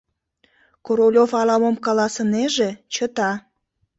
Королёв 0.85 1.31
ала-мом 1.41 1.75
каласынеже, 1.85 2.69
чыта. 2.93 3.31